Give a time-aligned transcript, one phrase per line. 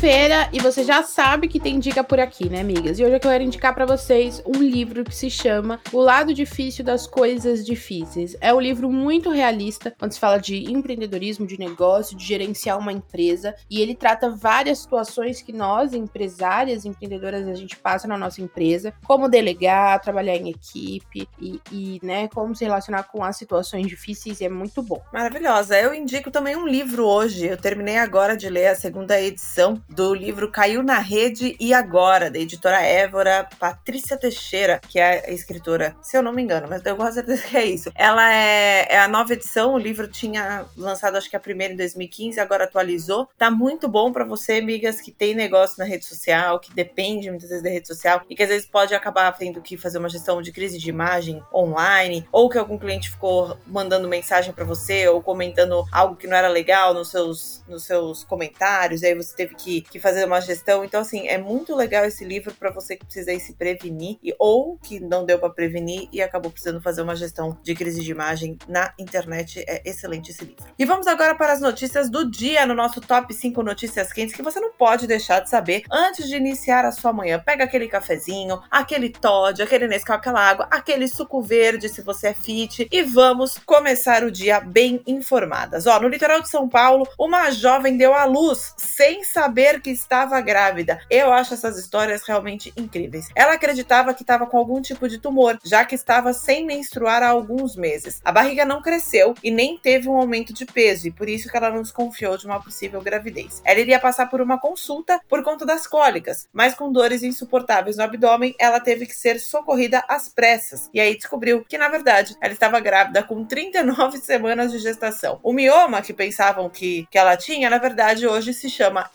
[0.00, 2.98] Terça-feira e você já sabe que tem dica por aqui, né, amigas?
[2.98, 6.82] E hoje eu quero indicar para vocês um livro que se chama O Lado Difícil
[6.82, 8.34] das Coisas Difíceis.
[8.40, 12.92] É um livro muito realista, quando se fala de empreendedorismo, de negócio, de gerenciar uma
[12.92, 18.40] empresa, e ele trata várias situações que nós, empresárias, empreendedoras, a gente passa na nossa
[18.40, 23.86] empresa, como delegar, trabalhar em equipe e, e né, como se relacionar com as situações
[23.86, 25.02] difíceis, é muito bom.
[25.12, 25.78] Maravilhosa.
[25.78, 27.46] Eu indico também um livro hoje.
[27.46, 32.30] Eu terminei agora de ler a segunda edição do livro Caiu na Rede e Agora,
[32.30, 36.84] da editora Évora, Patrícia Teixeira, que é a escritora, se eu não me engano, mas
[36.84, 37.90] eu gosto certeza que é isso.
[37.94, 41.76] Ela é, é, a nova edição, o livro tinha lançado acho que a primeira em
[41.76, 43.28] 2015, agora atualizou.
[43.36, 47.48] Tá muito bom para você, amigas, que tem negócio na rede social, que depende muitas
[47.48, 50.40] vezes da rede social e que às vezes pode acabar tendo que fazer uma gestão
[50.40, 55.22] de crise de imagem online, ou que algum cliente ficou mandando mensagem para você ou
[55.22, 59.79] comentando algo que não era legal nos seus, nos seus comentários, aí você teve que,
[59.82, 60.84] que fazer uma gestão.
[60.84, 64.76] Então, assim, é muito legal esse livro para você que precisa se prevenir, e, ou
[64.78, 68.58] que não deu para prevenir e acabou precisando fazer uma gestão de crise de imagem
[68.68, 69.64] na internet.
[69.66, 70.64] É excelente esse livro.
[70.78, 74.42] E vamos agora para as notícias do dia no nosso top 5 notícias quentes que
[74.42, 77.40] você não pode deixar de saber antes de iniciar a sua manhã.
[77.44, 82.34] Pega aquele cafezinho, aquele Todd, aquele Nescau, aquela água, aquele suco verde se você é
[82.34, 85.86] fit e vamos começar o dia bem informadas.
[85.86, 90.40] Ó, no litoral de São Paulo, uma jovem deu à luz sem saber que estava
[90.40, 91.00] grávida.
[91.08, 93.28] Eu acho essas histórias realmente incríveis.
[93.34, 97.28] Ela acreditava que estava com algum tipo de tumor, já que estava sem menstruar há
[97.28, 98.20] alguns meses.
[98.24, 101.56] A barriga não cresceu e nem teve um aumento de peso, e por isso que
[101.56, 103.62] ela não desconfiou de uma possível gravidez.
[103.64, 108.02] Ela iria passar por uma consulta por conta das cólicas, mas com dores insuportáveis no
[108.02, 110.90] abdômen, ela teve que ser socorrida às pressas.
[110.92, 115.38] E aí descobriu que, na verdade, ela estava grávida com 39 semanas de gestação.
[115.42, 119.10] O mioma que pensavam que, que ela tinha, na verdade, hoje se chama chama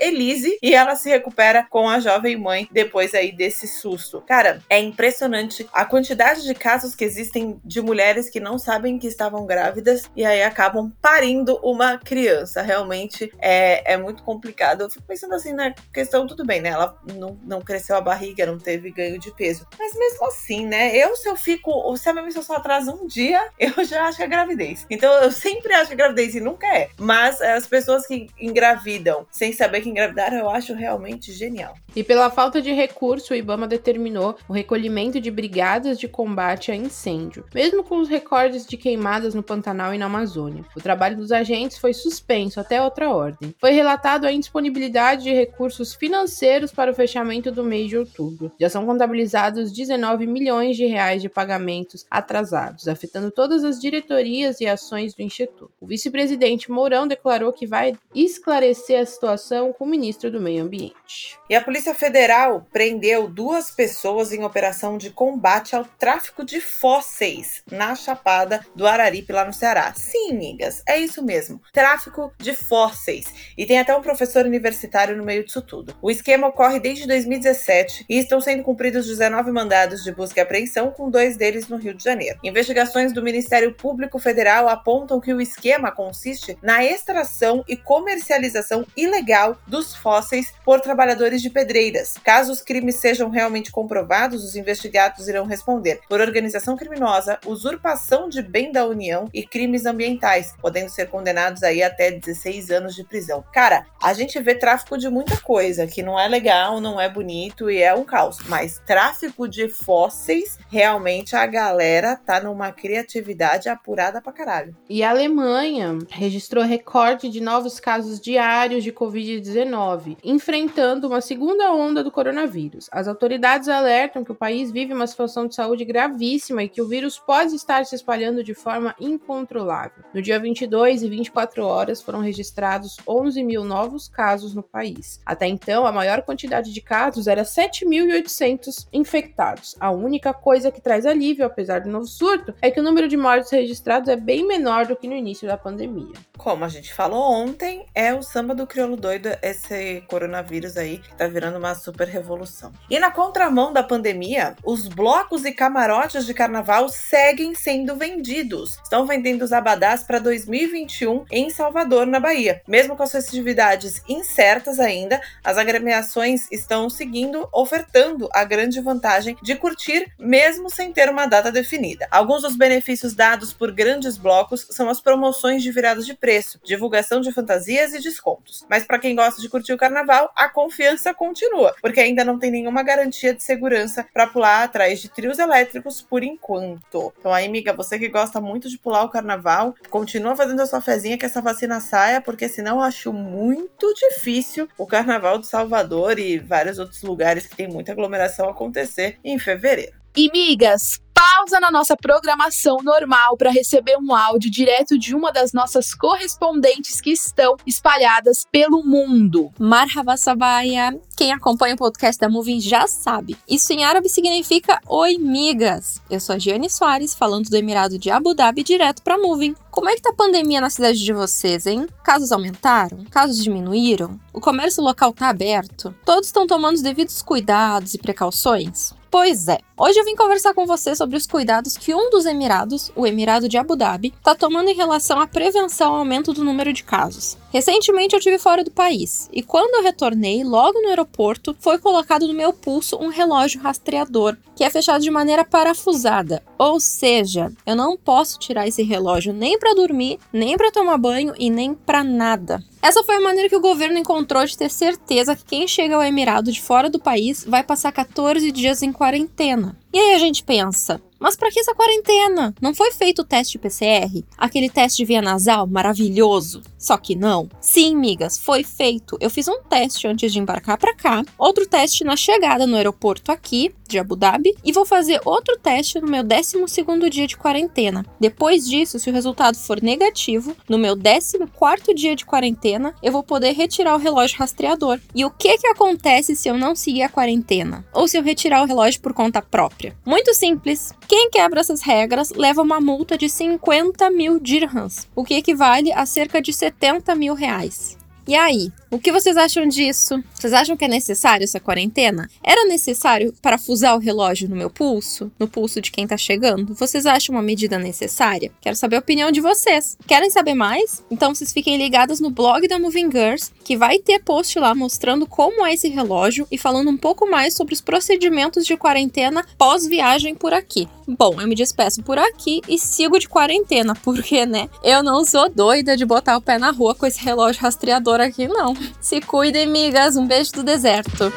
[0.45, 4.21] Elise e ela se recupera com a jovem mãe depois aí desse susto.
[4.21, 9.07] Cara, é impressionante a quantidade de casos que existem de mulheres que não sabem que
[9.07, 12.61] estavam grávidas e aí acabam parindo uma criança.
[12.61, 14.81] Realmente é, é muito complicado.
[14.81, 16.69] Eu fico pensando assim na questão, tudo bem, né?
[16.69, 19.67] Ela não, não cresceu a barriga, não teve ganho de peso.
[19.77, 20.95] Mas mesmo assim, né?
[20.95, 24.23] Eu, se eu fico, se a minha menstruação atrasa um dia, eu já acho que
[24.23, 24.85] é gravidez.
[24.89, 26.89] Então eu sempre acho que é gravidez e nunca é.
[26.97, 31.75] Mas as pessoas que engravidam sem saber que engravidaram eu acho realmente genial.
[31.95, 36.75] E pela falta de recurso, o Ibama determinou o recolhimento de brigadas de combate a
[36.75, 40.65] incêndio, mesmo com os recordes de queimadas no Pantanal e na Amazônia.
[40.75, 43.53] O trabalho dos agentes foi suspenso até outra ordem.
[43.59, 48.51] Foi relatado a indisponibilidade de recursos financeiros para o fechamento do mês de outubro.
[48.59, 54.67] Já são contabilizados 19 milhões de reais de pagamentos atrasados, afetando todas as diretorias e
[54.67, 55.71] ações do Instituto.
[55.79, 61.37] O vice-presidente Mourão declarou que vai esclarecer a situação com o ministro do Meio Ambiente.
[61.49, 67.61] E a Polícia Federal prendeu duas pessoas em operação de combate ao tráfico de fósseis
[67.71, 69.93] na Chapada do Araripe, lá no Ceará.
[69.95, 71.61] Sim, amigas, é isso mesmo.
[71.71, 73.25] Tráfico de fósseis.
[73.55, 75.95] E tem até um professor universitário no meio disso tudo.
[76.01, 80.91] O esquema ocorre desde 2017 e estão sendo cumpridos 19 mandados de busca e apreensão,
[80.91, 82.39] com dois deles no Rio de Janeiro.
[82.43, 89.57] Investigações do Ministério Público Federal apontam que o esquema consiste na extração e comercialização ilegal
[89.67, 92.15] dos fósseis fósseis por trabalhadores de pedreiras.
[92.23, 98.41] Caso os crimes sejam realmente comprovados, os investigados irão responder por organização criminosa, usurpação de
[98.41, 103.43] bem da União e crimes ambientais, podendo ser condenados aí até 16 anos de prisão.
[103.53, 107.69] Cara, a gente vê tráfico de muita coisa que não é legal, não é bonito
[107.69, 114.21] e é um caos, mas tráfico de fósseis, realmente a galera tá numa criatividade apurada
[114.21, 114.75] pra caralho.
[114.89, 122.03] E a Alemanha registrou recorde de novos casos diários de Covid-19 enfrentando uma segunda onda
[122.03, 122.87] do coronavírus.
[122.91, 126.87] As autoridades alertam que o país vive uma situação de saúde gravíssima e que o
[126.87, 130.03] vírus pode estar se espalhando de forma incontrolável.
[130.13, 135.19] No dia 22 e 24 horas foram registrados 11 mil novos casos no país.
[135.25, 139.75] Até então, a maior quantidade de casos era 7.800 infectados.
[139.79, 143.17] A única coisa que traz alívio, apesar do novo surto, é que o número de
[143.17, 146.13] mortes registrados é bem menor do que no início da pandemia.
[146.37, 151.27] Como a gente falou ontem, é o samba do crioulo doido esse coronavírus aí tá
[151.27, 152.71] virando uma super revolução.
[152.89, 158.77] E na contramão da pandemia, os blocos e camarotes de carnaval seguem sendo vendidos.
[158.83, 162.61] Estão vendendo os abadás para 2021 em Salvador, na Bahia.
[162.67, 169.55] Mesmo com as festividades incertas ainda, as agremiações estão seguindo ofertando a grande vantagem de
[169.55, 172.07] curtir mesmo sem ter uma data definida.
[172.11, 177.21] Alguns dos benefícios dados por grandes blocos são as promoções de viradas de preço, divulgação
[177.21, 178.65] de fantasias e descontos.
[178.69, 182.51] Mas para quem gosta de curtir o carnaval, a confiança continua, porque ainda não tem
[182.51, 187.13] nenhuma garantia de segurança para pular atrás de trios elétricos por enquanto.
[187.19, 190.81] Então aí, amiga, você que gosta muito de pular o carnaval, continua fazendo a sua
[190.81, 196.19] fezinha que essa vacina saia, porque senão eu acho muito difícil o carnaval de Salvador
[196.19, 199.93] e vários outros lugares que tem muita aglomeração acontecer em fevereiro.
[200.15, 205.53] E migas, pausa na nossa programação normal para receber um áudio direto de uma das
[205.53, 209.49] nossas correspondentes que estão espalhadas pelo mundo.
[209.57, 210.99] Marhaba Sabaya.
[211.15, 213.37] Quem acompanha o podcast da Moving já sabe.
[213.47, 216.01] Isso em árabe significa Oi, migas.
[216.09, 219.55] Eu sou a Giane Soares, falando do Emirado de Abu Dhabi direto para Moving.
[219.71, 221.87] Como é que tá a pandemia na cidade de vocês, hein?
[222.03, 223.05] Casos aumentaram?
[223.05, 224.19] Casos diminuíram?
[224.33, 225.95] O comércio local tá aberto?
[226.03, 228.93] Todos estão tomando os devidos cuidados e precauções?
[229.17, 232.91] Pois é, hoje eu vim conversar com você sobre os cuidados que um dos Emirados,
[232.97, 236.73] o Emirado de Abu Dhabi, está tomando em relação à prevenção ao aumento do número
[236.73, 237.37] de casos.
[237.49, 242.27] Recentemente eu estive fora do país e quando eu retornei, logo no aeroporto, foi colocado
[242.27, 246.41] no meu pulso um relógio rastreador, que é fechado de maneira parafusada.
[246.57, 251.33] Ou seja, eu não posso tirar esse relógio nem para dormir, nem para tomar banho
[251.37, 252.63] e nem para nada.
[252.81, 256.03] Essa foi a maneira que o governo encontrou de ter certeza que quem chega ao
[256.03, 259.75] Emirado de fora do país vai passar 14 dias em quarentena.
[259.91, 262.53] E aí a gente pensa, mas para que essa quarentena?
[262.61, 264.23] Não foi feito o teste PCR?
[264.37, 266.61] Aquele teste de via nasal maravilhoso?
[266.77, 267.49] Só que não.
[267.59, 269.17] Sim, migas, foi feito.
[269.19, 273.31] Eu fiz um teste antes de embarcar para cá, outro teste na chegada no aeroporto
[273.31, 278.05] aqui de Abu Dhabi e vou fazer outro teste no meu 12 dia de quarentena.
[278.19, 283.23] Depois disso, se o resultado for negativo, no meu 14 dia de quarentena, eu vou
[283.23, 284.99] poder retirar o relógio rastreador.
[285.13, 287.85] E o que que acontece se eu não seguir a quarentena?
[287.93, 289.95] Ou se eu retirar o relógio por conta própria?
[290.05, 290.93] Muito simples.
[291.07, 296.05] Quem quebra essas regras leva uma multa de 50 mil dirhams, o que equivale a
[296.05, 297.97] cerca de 70 mil reais.
[298.27, 300.23] E aí, o que vocês acham disso?
[300.33, 302.29] Vocês acham que é necessário essa quarentena?
[302.41, 305.29] Era necessário parafusar o relógio no meu pulso?
[305.37, 306.73] No pulso de quem tá chegando?
[306.73, 308.53] Vocês acham uma medida necessária?
[308.61, 309.97] Quero saber a opinião de vocês.
[310.07, 311.03] Querem saber mais?
[311.11, 315.27] Então vocês fiquem ligados no blog da Moving Girls, que vai ter post lá mostrando
[315.27, 320.35] como é esse relógio e falando um pouco mais sobre os procedimentos de quarentena pós-viagem
[320.35, 320.87] por aqui.
[321.07, 325.49] Bom, eu me despeço por aqui e sigo de quarentena, porque, né, eu não sou
[325.49, 328.73] doida de botar o pé na rua com esse relógio rastreador aqui, não.
[328.99, 330.15] Se cuidem, migas.
[330.17, 331.31] Um beijo do deserto.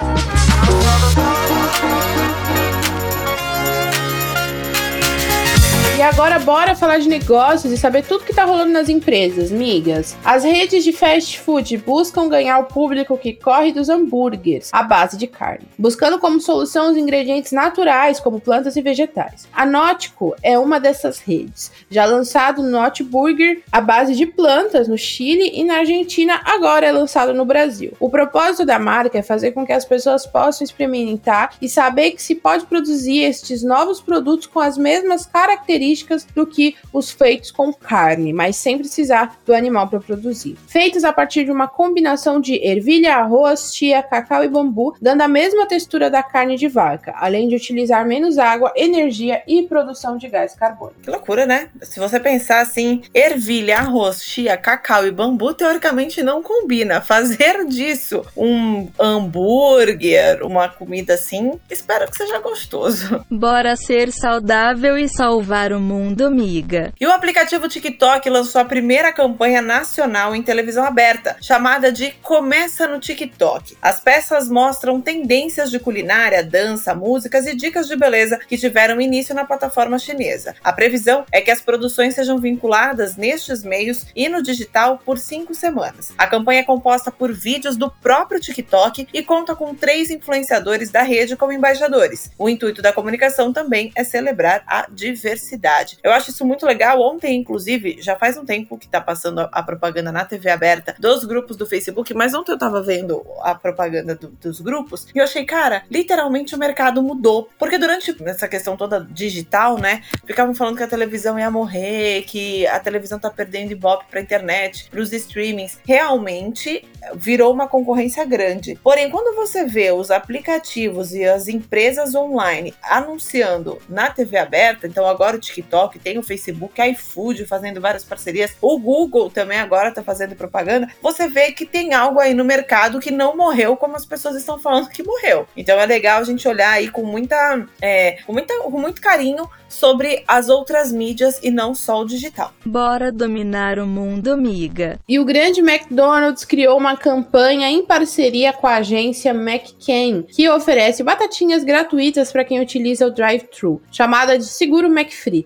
[5.99, 10.17] E agora bora falar de negócios e saber tudo que tá rolando nas empresas, migas.
[10.25, 15.17] As redes de fast food buscam ganhar o público que corre dos hambúrgueres à base
[15.17, 19.49] de carne, buscando como solução os ingredientes naturais, como plantas e vegetais.
[19.53, 24.87] A Nótico é uma dessas redes, já lançado no Not Burger à base de plantas
[24.87, 27.93] no Chile e na Argentina, agora é lançado no Brasil.
[27.99, 32.23] O propósito da marca é fazer com que as pessoas possam experimentar e saber que
[32.23, 37.51] se pode produzir estes novos produtos com as mesmas características características do que os feitos
[37.51, 40.57] com carne, mas sem precisar do animal para produzir.
[40.67, 45.29] Feitos a partir de uma combinação de ervilha, arroz, chia, cacau e bambu, dando a
[45.29, 50.29] mesma textura da carne de vaca, além de utilizar menos água, energia e produção de
[50.29, 51.01] gás carbônico.
[51.03, 51.69] Que loucura, né?
[51.83, 57.01] Se você pensar assim, ervilha, arroz, chia, cacau e bambu, teoricamente não combina.
[57.09, 63.25] Fazer disso um hambúrguer, uma comida assim, espero que seja gostoso.
[63.31, 66.93] Bora ser saudável e salvar o mundo, miga.
[67.01, 72.87] E o aplicativo TikTok lançou a primeira campanha nacional em televisão aberta, chamada de Começa
[72.87, 73.77] no TikTok.
[73.81, 79.35] As peças mostram tendências de culinária, dança, músicas e dicas de beleza que tiveram início
[79.35, 80.55] na plataforma chinesa.
[80.63, 85.55] A previsão é que as produções sejam vinculadas nestes meios e no digital por cinco
[85.55, 86.13] semanas.
[86.17, 91.03] A campanha é composta por vídeos do próprio TikTok e conta com três influenciadores da
[91.03, 92.31] rede como embaixadores.
[92.39, 95.68] O intuito da comunicação também é celebrar a diversidade.
[96.03, 97.01] Eu acho isso muito legal.
[97.01, 101.25] Ontem, inclusive, já faz um tempo que está passando a, propaganda na TV aberta dos
[101.25, 105.25] grupos do Facebook, mas ontem eu estava vendo a propaganda do, dos grupos e eu
[105.25, 107.49] achei, cara, literalmente o mercado mudou.
[107.59, 112.67] Porque durante essa questão toda digital, né, ficavam falando que a televisão ia morrer, que
[112.67, 115.79] a televisão tá perdendo ibope pra internet, pros streamings.
[115.85, 116.85] Realmente
[117.15, 118.79] virou uma concorrência grande.
[118.83, 125.07] Porém, quando você vê os aplicativos e as empresas online anunciando na TV aberta, então
[125.07, 125.58] agora o TikTok,
[125.99, 131.29] tem o Facebook, iFood fazendo várias parcerias, o Google também agora tá fazendo propaganda, você
[131.29, 134.89] vê que tem algo aí no mercado que não morreu como as pessoas estão falando
[134.89, 135.47] que morreu.
[135.57, 139.49] Então é legal a gente olhar aí com muita, é, com muita, com muito carinho
[139.69, 142.53] sobre as outras mídias e não só o digital.
[142.65, 144.99] Bora dominar o mundo, amiga.
[145.09, 151.03] E o grande McDonald's criou uma campanha em parceria com a agência McCain, que oferece
[151.03, 154.89] batatinhas gratuitas para quem utiliza o drive-thru, chamada de Seguro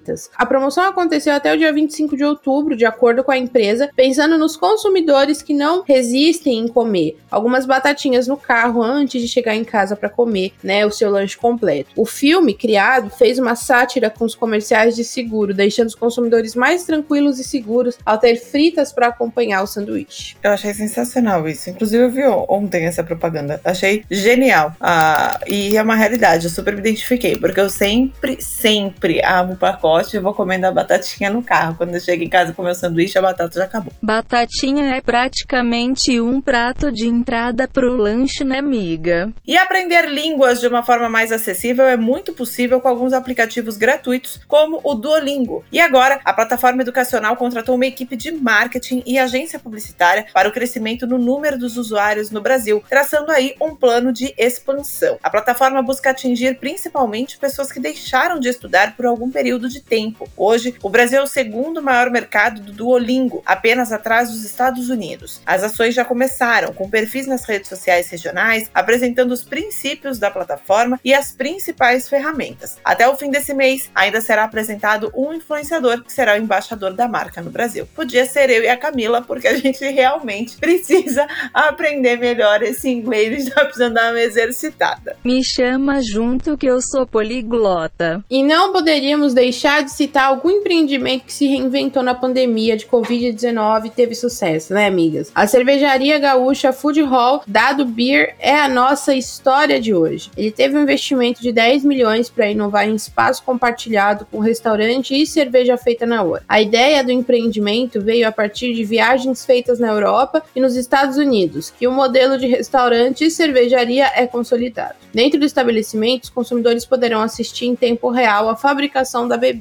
[0.03, 0.31] McFritas.
[0.37, 4.37] A promoção aconteceu até o dia 25 de outubro, de acordo com a empresa, pensando
[4.37, 9.65] nos consumidores que não resistem em comer algumas batatinhas no carro antes de chegar em
[9.65, 11.91] casa para comer, né, o seu lanche completo.
[11.97, 16.85] O filme criado fez uma sátira com os comerciais de seguro, deixando os consumidores mais
[16.85, 20.37] tranquilos e seguros ao ter fritas para acompanhar o sanduíche.
[20.43, 21.71] Eu achei sensacional isso.
[21.71, 23.61] Inclusive, eu vi ontem essa propaganda.
[23.65, 24.75] Achei genial.
[24.81, 26.47] Ah, e é uma realidade.
[26.47, 31.31] Eu super me identifiquei, porque eu sempre, sempre amo pacote e vou comendo a batatinha
[31.31, 31.77] no carro.
[31.77, 33.93] Quando eu chego em casa com meu sanduíche, a batata já acabou.
[34.03, 39.33] Batatinha é praticamente um prato de entrada pro lanche, né, amiga?
[39.47, 43.93] E aprender línguas de uma forma mais acessível é muito possível com alguns aplicativos gratuitos
[43.93, 45.65] gratuitos, como o Duolingo.
[45.71, 50.53] E agora, a plataforma educacional contratou uma equipe de marketing e agência publicitária para o
[50.53, 55.19] crescimento no número dos usuários no Brasil, traçando aí um plano de expansão.
[55.23, 60.29] A plataforma busca atingir principalmente pessoas que deixaram de estudar por algum período de tempo.
[60.37, 65.41] Hoje, o Brasil é o segundo maior mercado do Duolingo, apenas atrás dos Estados Unidos.
[65.45, 70.99] As ações já começaram, com perfis nas redes sociais regionais, apresentando os princípios da plataforma
[71.05, 72.79] e as principais ferramentas.
[72.85, 77.09] Até o fim desse mês, ainda será apresentado um influenciador que será o embaixador da
[77.09, 77.89] marca no Brasil.
[77.95, 83.33] Podia ser eu e a Camila, porque a gente realmente precisa aprender melhor esse inglês,
[83.33, 85.17] e está precisando dar uma exercitada.
[85.25, 88.23] Me chama junto que eu sou poliglota.
[88.31, 93.87] E não poderíamos deixar de citar algum empreendimento que se reinventou na pandemia de Covid-19
[93.87, 95.31] e teve sucesso, né, amigas?
[95.35, 100.31] A cervejaria gaúcha Food Hall, dado Beer, é a nossa história de hoje.
[100.37, 105.15] Ele teve um investimento de 10 milhões para inovar em espaço compartilhado compartilhado com restaurante
[105.15, 106.43] e cerveja feita na hora.
[106.49, 111.17] A ideia do empreendimento veio a partir de viagens feitas na Europa e nos Estados
[111.17, 114.95] Unidos, que o modelo de restaurante e cervejaria é consolidado.
[115.13, 119.52] Dentro do estabelecimento, os consumidores poderão assistir em tempo real a fabricação da bebida.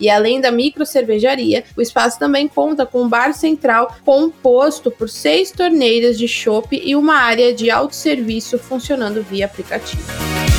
[0.00, 5.08] E além da micro cervejaria, o espaço também conta com um bar central composto por
[5.08, 10.49] seis torneiras de chopp e uma área de autosserviço funcionando via aplicativo.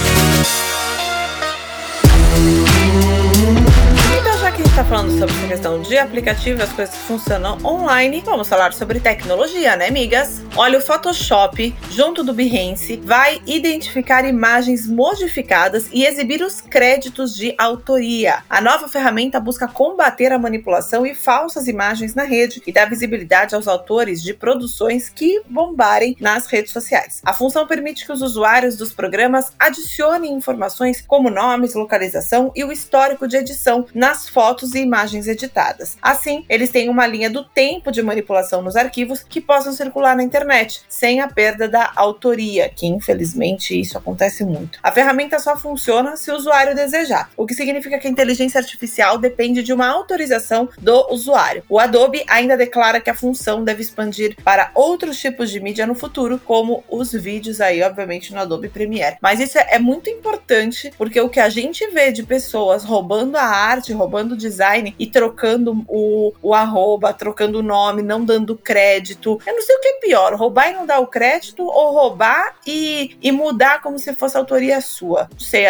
[4.72, 9.02] Está falando sobre essa questão de aplicativo, as coisas que funcionam online, vamos falar sobre
[9.02, 10.42] tecnologia, né, amigas?
[10.56, 17.54] Olha, o Photoshop, junto do Behance, vai identificar imagens modificadas e exibir os créditos de
[17.58, 18.44] autoria.
[18.50, 23.54] A nova ferramenta busca combater a manipulação e falsas imagens na rede e dar visibilidade
[23.54, 27.22] aos autores de produções que bombarem nas redes sociais.
[27.26, 32.72] A função permite que os usuários dos programas adicionem informações como nomes, localização e o
[32.72, 35.98] histórico de edição nas fotos fotos e imagens editadas.
[36.02, 40.24] Assim, eles têm uma linha do tempo de manipulação nos arquivos que possam circular na
[40.24, 44.80] internet, sem a perda da autoria, que infelizmente isso acontece muito.
[44.84, 49.18] A ferramenta só funciona se o usuário desejar, o que significa que a inteligência artificial
[49.18, 51.64] depende de uma autorização do usuário.
[51.68, 55.96] O Adobe ainda declara que a função deve expandir para outros tipos de mídia no
[55.96, 59.18] futuro, como os vídeos aí, obviamente, no Adobe Premiere.
[59.22, 63.44] Mas isso é muito importante porque o que a gente vê de pessoas roubando a
[63.44, 69.40] arte, roubando o design e trocando o, o arroba, trocando o nome, não dando crédito.
[69.46, 72.56] Eu não sei o que é pior, roubar e não dar o crédito ou roubar
[72.68, 75.30] e, e mudar como se fosse autoria sua.
[75.32, 75.66] Não sei,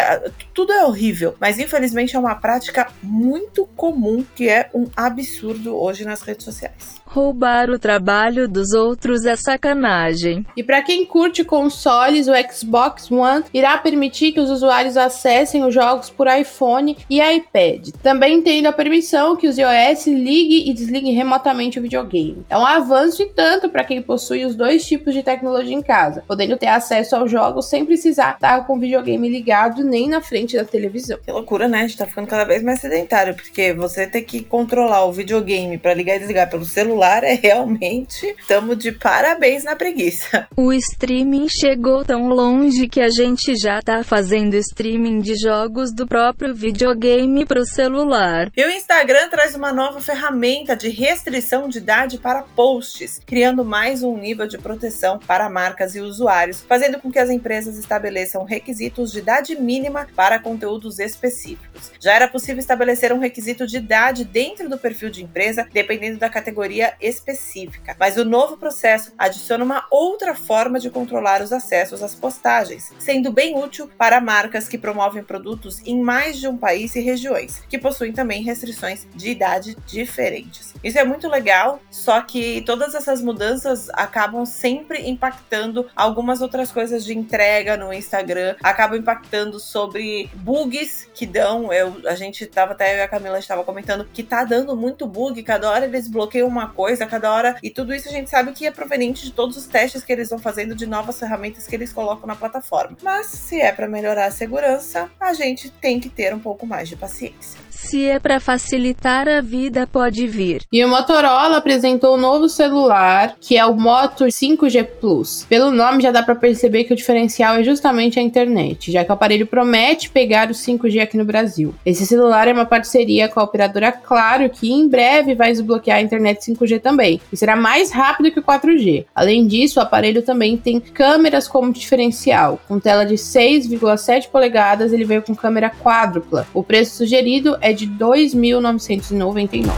[0.52, 6.04] tudo é horrível, mas infelizmente é uma prática muito comum que é um absurdo hoje
[6.04, 7.01] nas redes sociais.
[7.14, 10.46] Roubar o trabalho dos outros é sacanagem.
[10.56, 15.74] E para quem curte consoles, o Xbox One irá permitir que os usuários acessem os
[15.74, 17.90] jogos por iPhone e iPad.
[18.02, 22.46] Também tendo a permissão que os iOS ligue e desligue remotamente o videogame.
[22.48, 26.24] É um avanço e tanto para quem possui os dois tipos de tecnologia em casa,
[26.26, 30.56] podendo ter acesso aos jogos sem precisar estar com o videogame ligado nem na frente
[30.56, 31.18] da televisão.
[31.22, 31.80] Que loucura, né?
[31.80, 35.76] A gente tá ficando cada vez mais sedentário, porque você ter que controlar o videogame
[35.76, 38.34] para ligar e desligar pelo celular celular é realmente.
[38.38, 40.46] Estamos de parabéns na preguiça.
[40.56, 46.06] O streaming chegou tão longe que a gente já tá fazendo streaming de jogos do
[46.06, 48.50] próprio videogame pro celular.
[48.56, 54.02] E o Instagram traz uma nova ferramenta de restrição de idade para posts, criando mais
[54.02, 59.10] um nível de proteção para marcas e usuários, fazendo com que as empresas estabeleçam requisitos
[59.10, 61.90] de idade mínima para conteúdos específicos.
[61.98, 66.28] Já era possível estabelecer um requisito de idade dentro do perfil de empresa, dependendo da
[66.28, 72.14] categoria específica, mas o novo processo adiciona uma outra forma de controlar os acessos às
[72.14, 77.00] postagens, sendo bem útil para marcas que promovem produtos em mais de um país e
[77.00, 80.74] regiões, que possuem também restrições de idade diferentes.
[80.82, 87.04] Isso é muito legal, só que todas essas mudanças acabam sempre impactando algumas outras coisas
[87.04, 91.72] de entrega no Instagram, acabam impactando sobre bugs que dão.
[91.72, 95.06] Eu, a gente tava até eu e a Camila estava comentando que tá dando muito
[95.06, 97.56] bug, cada hora eles bloqueiam uma coisa coisa a cada hora.
[97.62, 100.28] E tudo isso a gente sabe que é proveniente de todos os testes que eles
[100.28, 102.96] vão fazendo de novas ferramentas que eles colocam na plataforma.
[103.00, 106.88] Mas se é para melhorar a segurança, a gente tem que ter um pouco mais
[106.88, 107.60] de paciência.
[107.70, 110.62] Se é para facilitar a vida, pode vir.
[110.72, 115.44] E o Motorola apresentou um novo celular, que é o Moto 5G Plus.
[115.48, 119.10] Pelo nome já dá para perceber que o diferencial é justamente a internet, já que
[119.10, 121.74] o aparelho promete pegar o 5G aqui no Brasil.
[121.84, 126.02] Esse celular é uma parceria com a operadora Claro, que em breve vai desbloquear a
[126.02, 129.06] internet 5G 5G também, e será mais rápido que o 4G.
[129.14, 132.60] Além disso, o aparelho também tem câmeras como diferencial.
[132.68, 136.46] Com tela de 6,7 polegadas, ele veio com câmera quádrupla.
[136.54, 139.72] O preço sugerido é de R$ 2.999.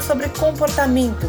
[0.00, 1.26] sobre comportamento,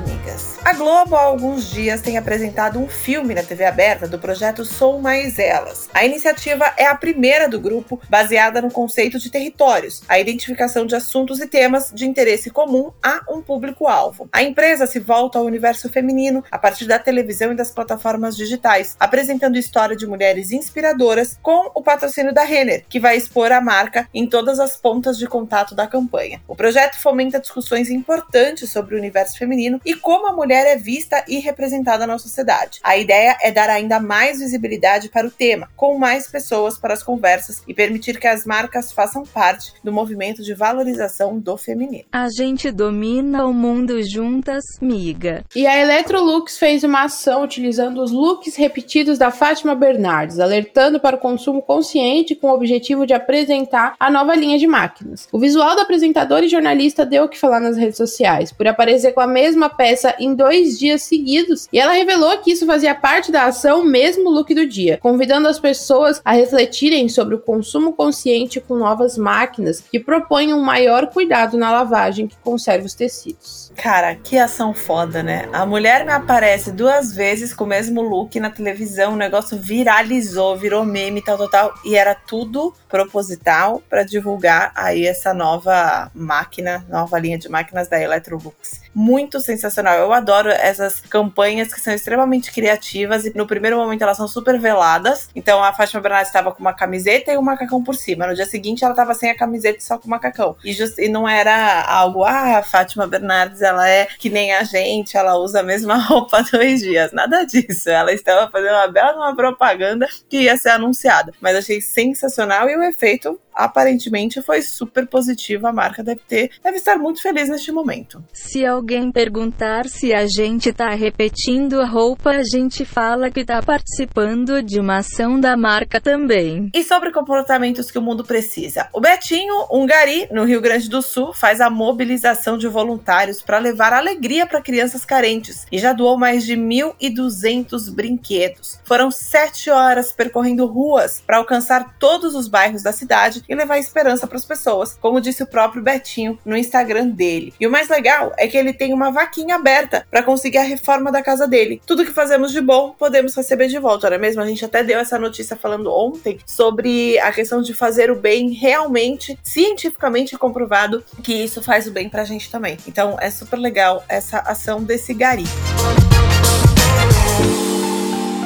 [0.64, 5.00] A Globo há alguns dias tem apresentado um filme na TV aberta do projeto Sou
[5.00, 5.88] Mais Elas.
[5.94, 10.96] A iniciativa é a primeira do grupo, baseada no conceito de territórios, a identificação de
[10.96, 14.28] assuntos e temas de interesse comum a um público-alvo.
[14.34, 18.96] A empresa se volta ao universo feminino a partir da televisão e das plataformas digitais,
[19.00, 24.10] apresentando história de mulheres inspiradoras com o patrocínio da Renner, que vai expor a marca
[24.14, 26.42] em todas as pontas de contato da campanha.
[26.48, 30.76] O projeto fomenta discussões importantes sobre o universo feminino e como a mulher mulher é
[30.78, 32.80] vista e representada na sociedade.
[32.84, 37.04] A ideia é dar ainda mais visibilidade para o tema, com mais pessoas para as
[37.04, 42.06] conversas e permitir que as marcas façam parte do movimento de valorização do feminino.
[42.12, 45.44] A gente domina o mundo juntas, miga.
[45.56, 51.16] E a Electrolux fez uma ação utilizando os looks repetidos da Fátima Bernardes, alertando para
[51.16, 55.28] o consumo consciente com o objetivo de apresentar a nova linha de máquinas.
[55.32, 59.14] O visual do apresentador e jornalista deu o que falar nas redes sociais, por aparecer
[59.14, 61.68] com a mesma peça em dois dias seguidos.
[61.72, 65.60] E ela revelou que isso fazia parte da ação mesmo look do dia, convidando as
[65.60, 71.58] pessoas a refletirem sobre o consumo consciente com novas máquinas que propõem um maior cuidado
[71.58, 73.72] na lavagem que conserva os tecidos.
[73.76, 75.50] Cara, que ação foda, né?
[75.52, 80.56] A mulher me aparece duas vezes com o mesmo look na televisão, o negócio viralizou,
[80.56, 86.86] virou meme, tal, tal, tal, e era tudo proposital para divulgar aí essa nova máquina,
[86.90, 88.85] nova linha de máquinas da Electrolux.
[88.98, 89.98] Muito sensacional.
[89.98, 94.58] Eu adoro essas campanhas que são extremamente criativas e no primeiro momento elas são super
[94.58, 95.30] veladas.
[95.36, 98.26] Então a Fátima Bernardes estava com uma camiseta e um macacão por cima.
[98.26, 100.56] No dia seguinte ela estava sem a camiseta e só com o macacão.
[100.64, 104.64] E, just, e não era algo, ah, a Fátima Bernardes ela é que nem a
[104.64, 107.12] gente, ela usa a mesma roupa dois dias.
[107.12, 107.90] Nada disso.
[107.90, 111.34] Ela estava fazendo uma bela uma propaganda que ia ser anunciada.
[111.42, 115.68] Mas achei sensacional e o efeito aparentemente foi super positivo.
[115.68, 118.24] A marca deve ter, deve estar muito feliz neste momento.
[118.34, 123.62] Se alguém perguntar se a gente tá repetindo a roupa, a gente fala que tá
[123.62, 126.70] participando de uma ação da marca também.
[126.74, 128.90] E sobre comportamentos que o mundo precisa.
[128.92, 133.60] O Betinho, um gari, no Rio Grande do Sul, faz a mobilização de voluntários para
[133.60, 138.80] levar alegria para crianças carentes e já doou mais de 1.200 brinquedos.
[138.84, 144.28] Foram sete horas percorrendo ruas para alcançar todos os bairros da cidade e levar esperança
[144.28, 147.54] para as pessoas, como disse o próprio Betinho no Instagram dele.
[147.60, 151.12] E o mais legal é que ele tem uma vaquinha aberta para conseguir a reforma
[151.12, 151.82] da casa dele.
[151.86, 154.42] Tudo que fazemos de bom podemos receber de volta, não é mesmo?
[154.42, 158.52] A gente até deu essa notícia falando ontem sobre a questão de fazer o bem
[158.52, 162.78] realmente, cientificamente comprovado que isso faz o bem pra gente também.
[162.88, 165.46] Então é super legal essa ação desse gari.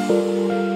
[0.09, 0.68] E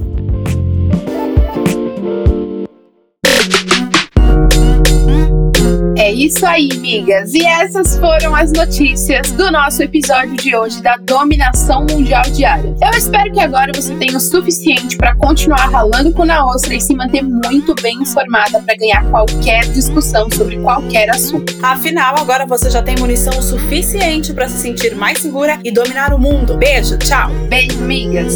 [6.08, 7.34] É isso aí, migas.
[7.34, 12.74] E essas foram as notícias do nosso episódio de hoje da dominação mundial diária.
[12.82, 16.80] Eu espero que agora você tenha o suficiente para continuar ralando com na ostra e
[16.80, 21.54] se manter muito bem informada para ganhar qualquer discussão sobre qualquer assunto.
[21.62, 26.14] Afinal, agora você já tem munição o suficiente para se sentir mais segura e dominar
[26.14, 26.56] o mundo.
[26.56, 27.30] Beijo, tchau.
[27.50, 28.34] Beijo, migas.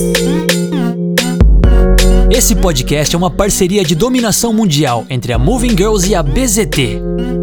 [2.30, 7.41] Esse podcast é uma parceria de dominação mundial entre a Moving Girls e a BZT.